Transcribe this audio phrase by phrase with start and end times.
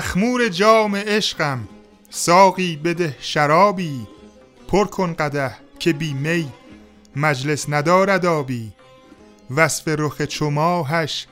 [0.00, 1.68] مخمور جام عشقم
[2.10, 4.06] ساقی بده شرابی
[4.68, 6.52] پر کن قده که بی می
[7.16, 8.72] مجلس ندارد آبی.
[9.56, 11.26] وصف رخ چماهش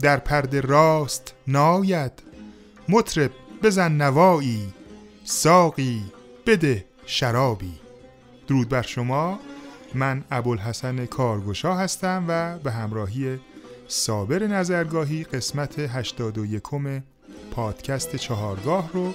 [0.00, 2.12] در پرده راست ناید.
[2.88, 3.30] مطرب
[3.62, 4.72] بزن نوایی
[5.24, 6.02] ساقی
[6.46, 7.74] بده شرابی.
[8.48, 9.38] درود بر شما.
[9.94, 13.40] من ابوالحسن کارگشا هستم و به همراهی
[13.88, 16.62] صابر نظرگاهی قسمت 81
[17.50, 19.14] پادکست چهارگاه رو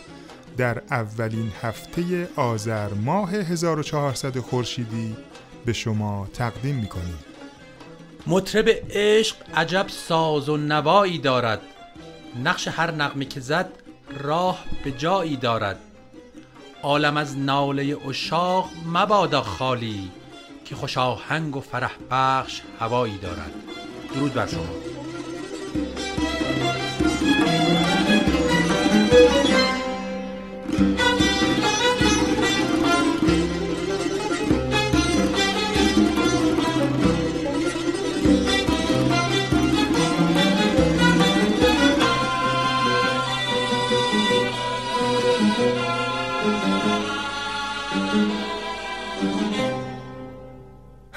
[0.57, 5.15] در اولین هفته آذر ماه 1400 خورشیدی
[5.65, 7.19] به شما تقدیم می‌کنیم.
[8.27, 11.61] مطرب عشق عجب ساز و نوایی دارد.
[12.43, 13.69] نقش هر نغمه که زد
[14.19, 15.79] راه به جایی دارد.
[16.83, 20.11] عالم از ناله اشاق مبادا خالی
[20.65, 23.51] که خوش آهنگ و فرح بخش هوایی دارد.
[24.15, 24.94] درود بر شما.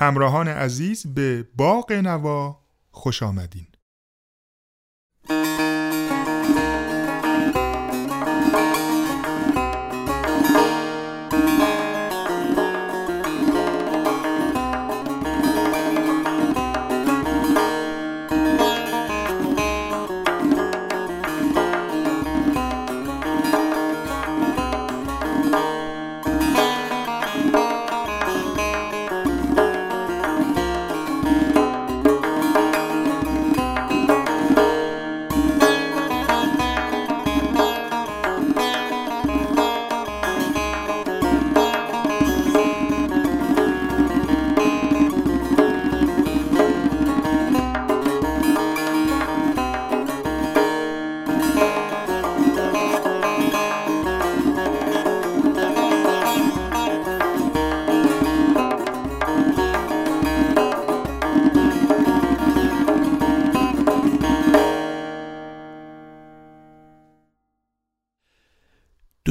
[0.09, 2.61] همراهان عزیز به باغ نوا
[2.91, 3.67] خوش آمدین.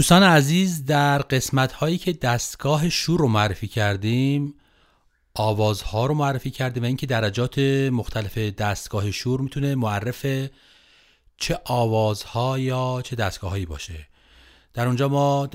[0.07, 4.53] دوستان عزیز در قسمت هایی که دستگاه شور رو معرفی کردیم
[5.33, 7.59] آوازها رو معرفی کردیم و اینکه درجات
[7.91, 10.25] مختلف دستگاه شور می‌تونه معرف
[11.37, 14.07] چه آوازها یا چه دستگاه هایی باشه.
[14.73, 15.49] در اونجا ما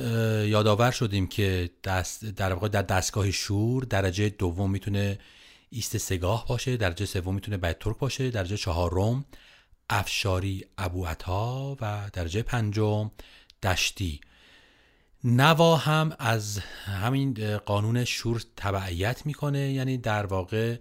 [0.46, 5.18] یادآور شدیم که دست در واقع در دستگاه شور درجه دوم می‌تونه
[5.70, 9.24] ایست سگاه باشه درجه سوم می‌تونه بیت ترک باشه درجه چهارم
[9.90, 13.10] افشاری ابو عطا و درجه پنجم
[13.62, 14.20] دشتی.
[15.24, 19.72] نوا هم از همین قانون شور تبعیت می‌کنه.
[19.72, 20.76] یعنی در واقع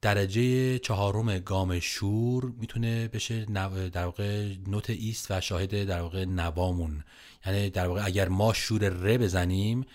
[0.00, 7.04] درجه چهارم گام شور می‌تونه بشه در واقع نوت ایست و شاهد در واقع نوامون.
[7.46, 9.86] یعنی در واقع اگر ما شور ر بزنیم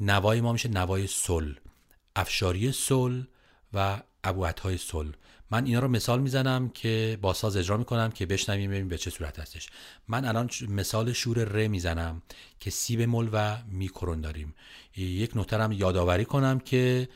[0.00, 1.52] نوای ما میشه نوای سل
[2.16, 3.22] افشاری سل
[3.72, 5.12] و ابوعتهای سل
[5.54, 9.10] من اینا رو مثال می‌زنم که با ساز اجرا می‌کنم که بشنویم ببینیم به چه
[9.10, 9.68] صورت هستش.
[10.08, 12.22] من الان مثال شور ر می‌زنم
[12.60, 14.54] که سی بمول و میکرون داریم.
[14.96, 17.08] یک نکته یادآوری کنم که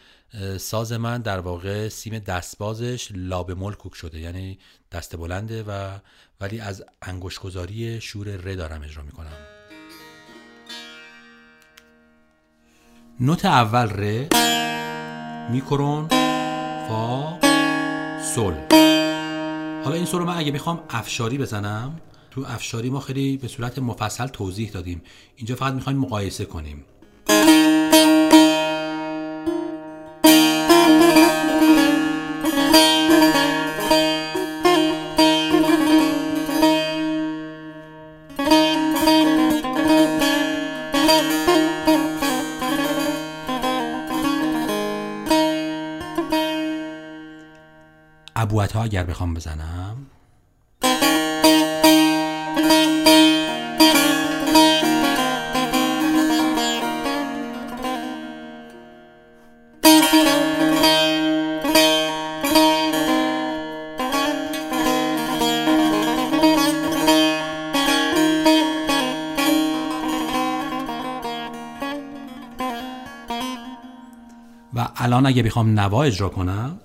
[0.58, 4.58] ساز من در واقع سیم دستبازش لا بمول کوک شده یعنی
[4.92, 5.98] دست بلنده و
[6.40, 9.36] ولی از انگشتگذاری شور ر دارم اجرا می‌کنم.
[13.20, 14.28] نوت اول ر
[15.50, 16.08] میکرون
[16.88, 17.47] فا
[18.22, 18.52] سل
[19.84, 22.00] حالا این سل رو من اگه می‌خوام افشاری بزنم
[22.30, 25.02] تو افشاری ما خیلی به صورت مفصل توضیح دادیم.
[25.36, 26.84] اینجا فقط می‌خوایم مقایسه کنیم.
[48.40, 49.96] ابوعت ها اگر بخوام بزنم.
[74.74, 76.80] و الان اگه بخوام نوا اجرا کنم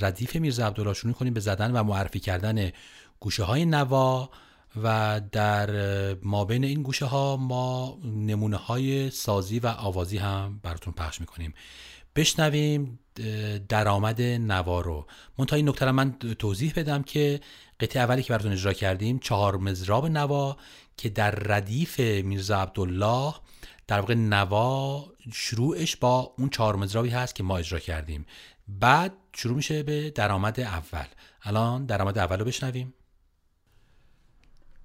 [0.00, 2.72] ردیف میرزا عبدالله شروع کنیم به زدن و معرفی کردن
[3.20, 4.30] گوشه های نوا
[4.82, 5.70] و در
[6.14, 11.54] ما بین این گوشه ها ما نمونه های سازی و آوازی هم براتون پخش می‌کنیم.
[12.16, 12.98] بشنویم
[13.68, 15.06] درآمد نوا رو.
[15.38, 17.40] منتها این نکته من توضیح بدم که
[17.80, 20.56] قطعه اولی که براتون اجرا کردیم چهار مزراب نوا
[20.96, 23.34] که در ردیف میرزا عبدالله
[23.86, 28.26] در واقع نوا شروعش با اون چهار مزرابی هست که ما اجرا کردیم.
[28.68, 31.06] بعد شروع میشه به درآمد اول.
[31.42, 32.94] الان درآمد اول رو بشنویم.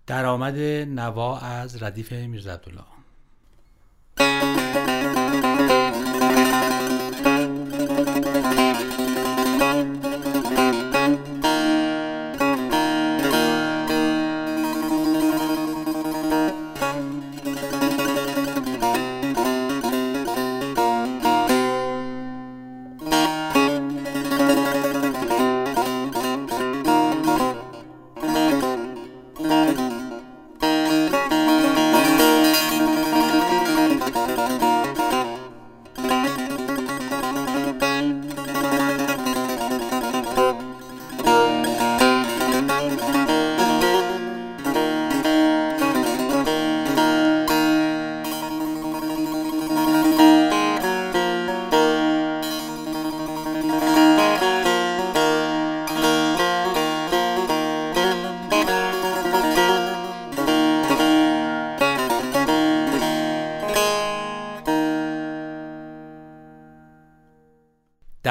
[0.07, 0.59] درآمد
[0.89, 2.83] نوا از ردیف میرزا عبدالله.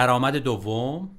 [0.03, 1.19] درآمد دوم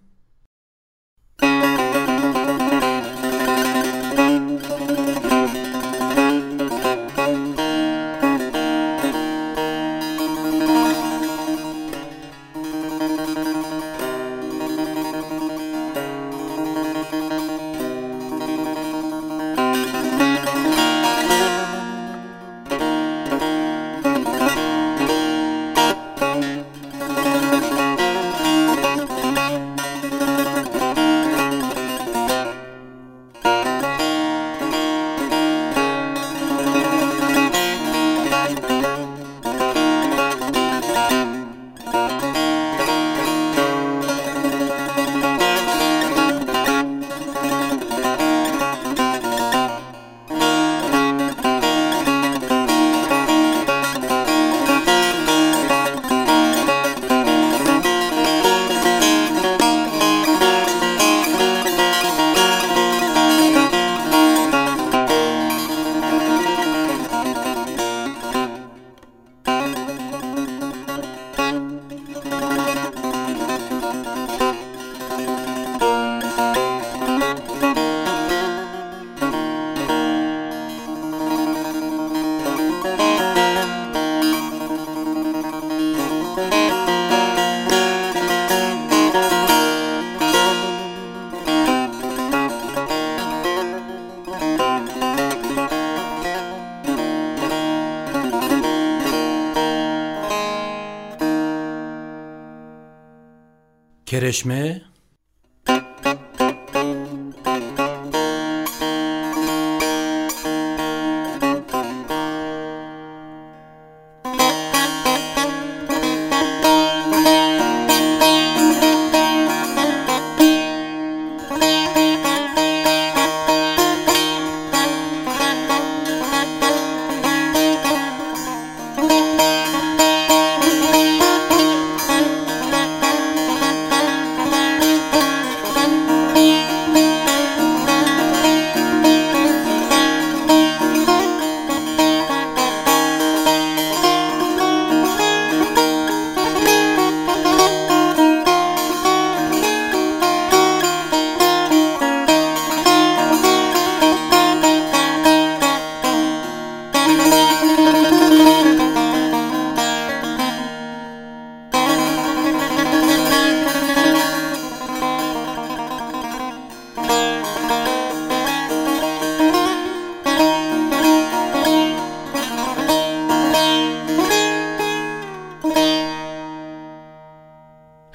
[104.13, 104.81] Kereşme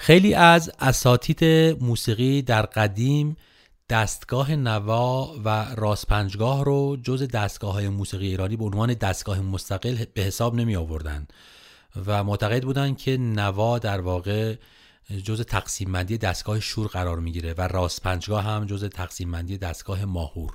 [0.08, 1.44] خیلی از اساتید
[1.82, 3.36] موسیقی در قدیم
[3.88, 10.22] دستگاه نوا و راسپنجگاه رو جز دستگاه های موسیقی ایرانی به عنوان دستگاه مستقل به
[10.22, 11.26] حساب نمی آوردن
[12.06, 14.54] و معتقد بودند که نوا در واقع
[15.24, 20.04] جز تقسیم بندی دستگاه شور قرار می‌گیره و راست پنجگاه هم جز تقسیم بندی دستگاه
[20.04, 20.52] ماهور.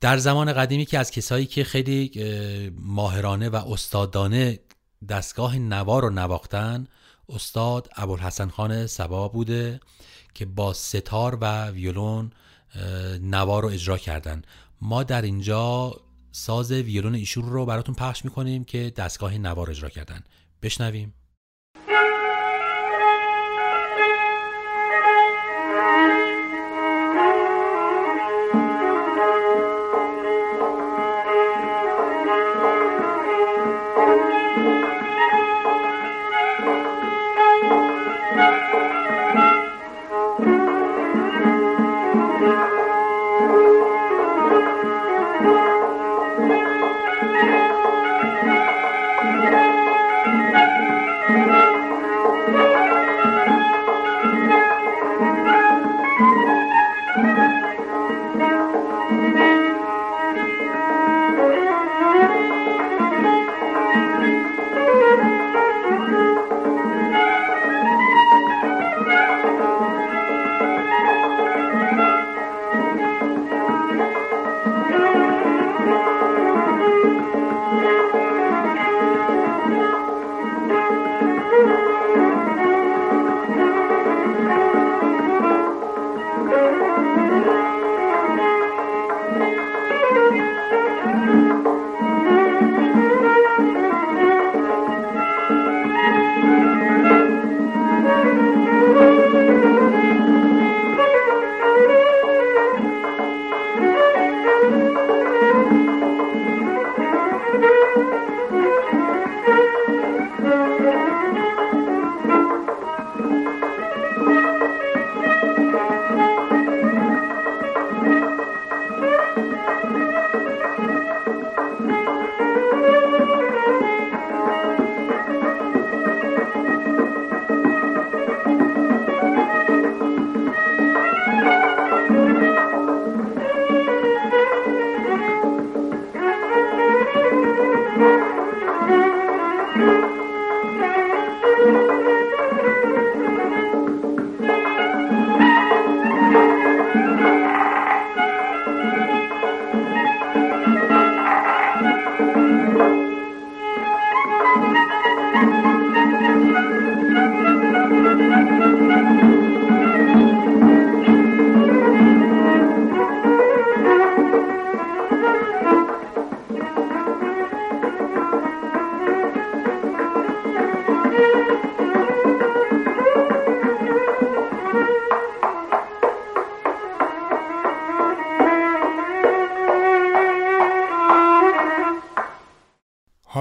[0.00, 2.10] در زمان قدیمی که از کسایی که خیلی
[2.80, 4.58] ماهرانه و استادانه
[5.08, 6.86] دستگاه نوا رو نواختن
[7.28, 9.80] استاد ابوالحسن خان سبا بوده
[10.34, 12.32] که با ستار و ویولون
[13.20, 14.42] نوا رو اجرا کردن.
[14.80, 15.96] ما در اینجا
[16.32, 20.24] ساز ویولون ایشون رو براتون پخش می‌کنیم که دستگاه نوا رو اجرا کردن.
[20.62, 21.14] بشنویم.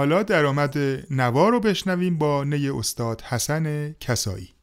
[0.07, 0.77] حالا درآمد
[1.11, 4.56] نوا رو بشنویم با نی استاد حسن کسایی.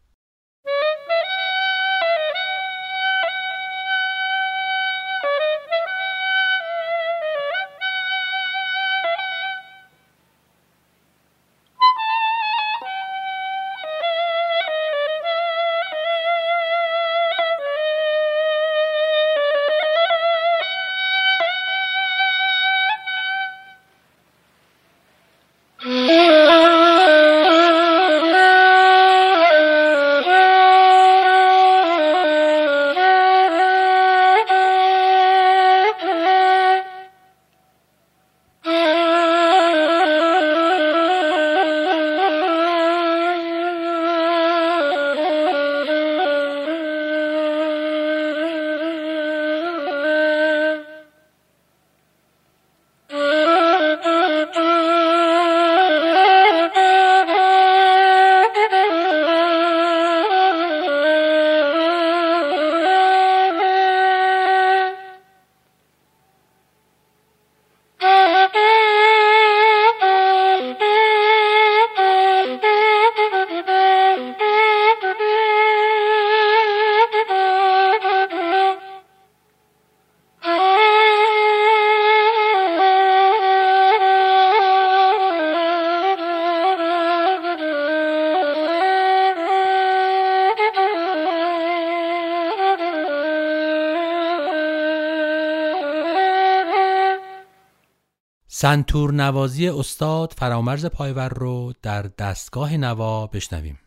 [98.64, 103.78] سنتور نوازی استاد فرامرز پایور رو در دستگاه نوا بشنویم.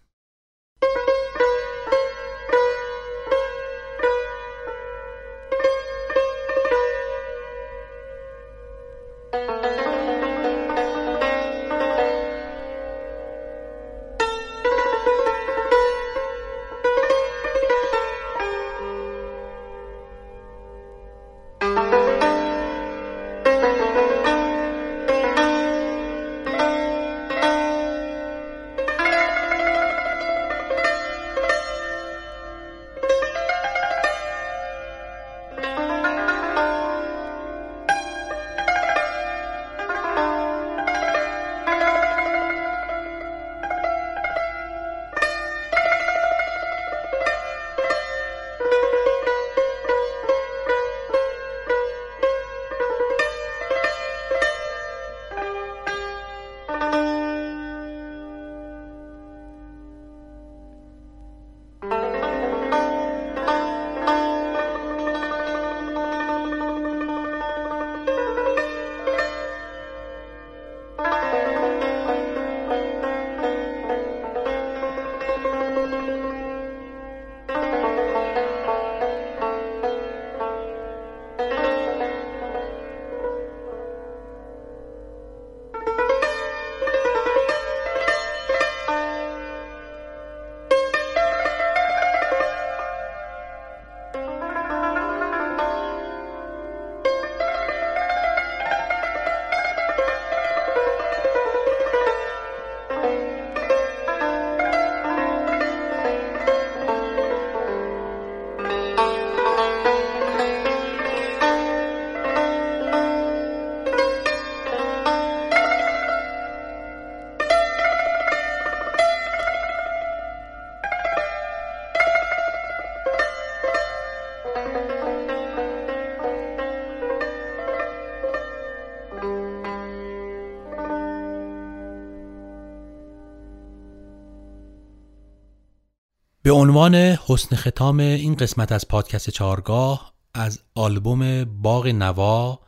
[136.48, 142.60] به عنوان حسن ختام این قسمت از پادکست چارگاه از آلبوم باغ نوا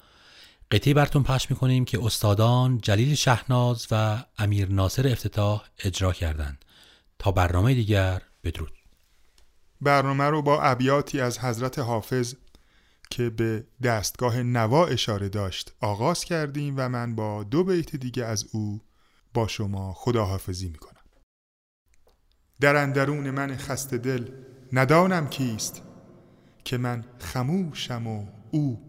[0.71, 6.65] قطعی براتون پخش می‌کنیم که استادان جلیل شهناز و امیر ناصر افتتاح اجرا کردند.
[7.19, 8.73] تا برنامه دیگر بدرود.
[9.81, 12.33] برنامه رو با ابیاتی از حضرت حافظ
[13.09, 18.45] که به دستگاه نوا اشاره داشت آغاز کردیم و من با دو بیت دیگه از
[18.51, 18.81] او
[19.33, 20.98] با شما خداحافظی می‌کنم.
[22.61, 24.31] در اندرون من خسته دل
[24.73, 25.81] ندانم کیست
[26.63, 28.79] که من خموشم و او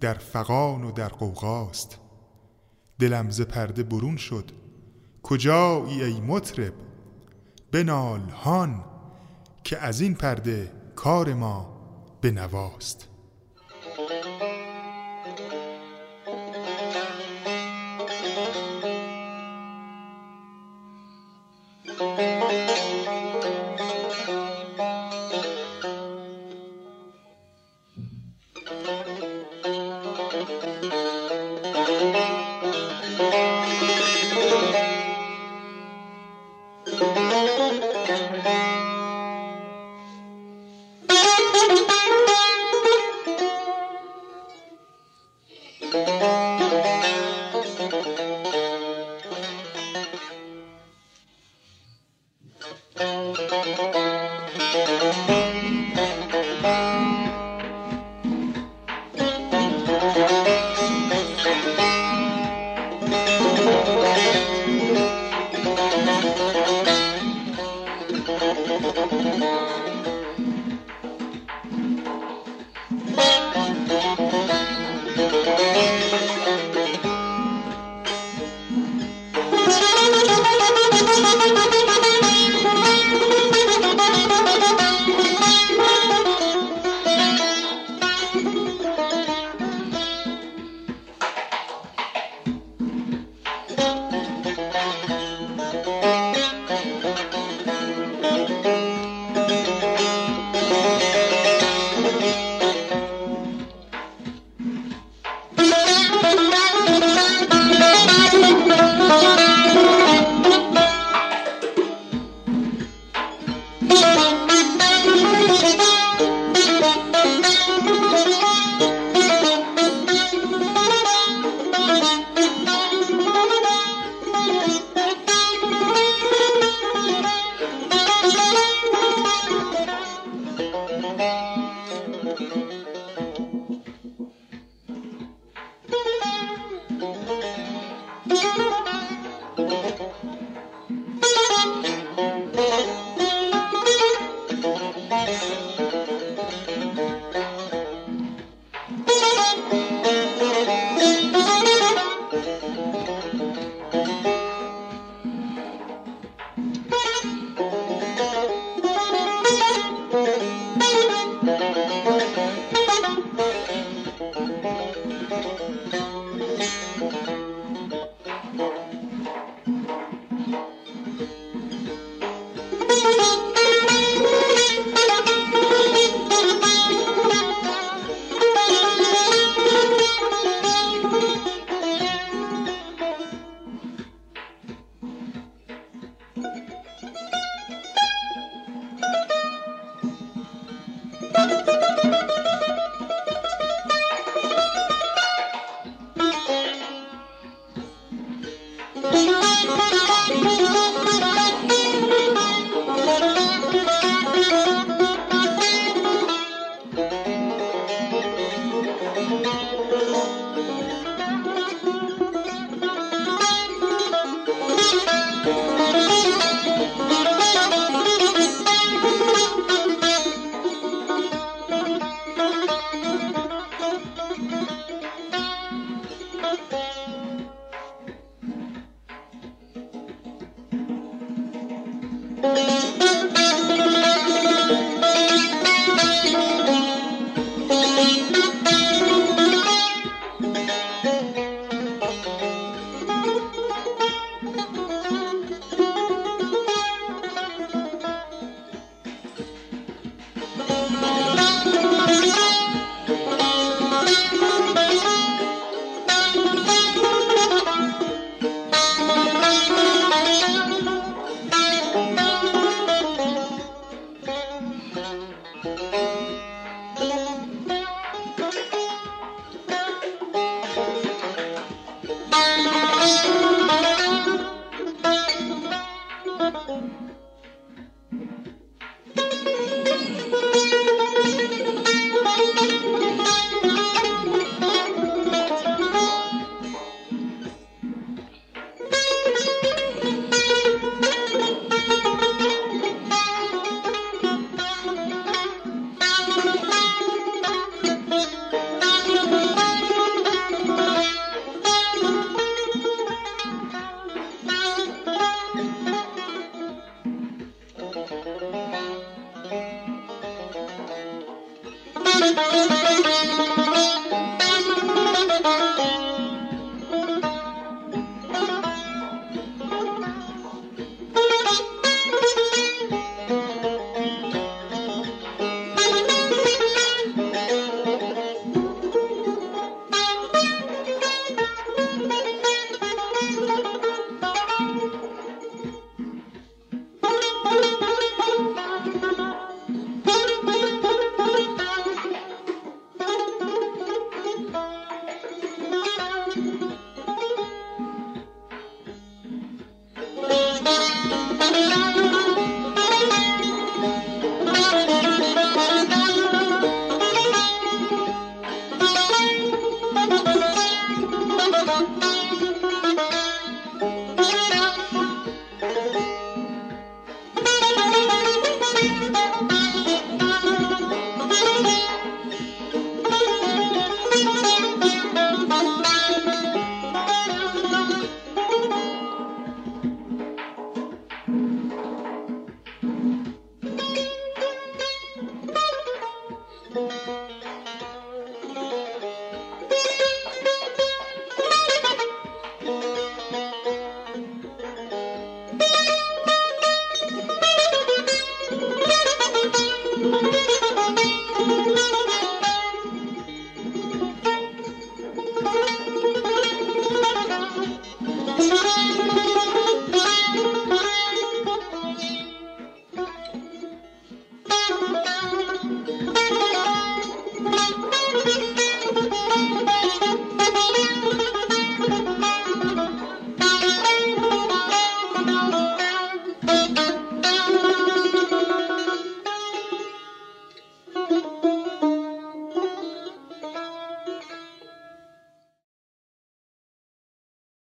[0.00, 1.98] در فقان و در قوقاست
[2.98, 4.50] دلم ز پرده برون شد.
[5.22, 6.72] کجایی ای مطرب؟
[7.72, 8.84] بنال هان
[9.64, 11.80] که از این پرده کار ما
[12.20, 13.09] به نواست.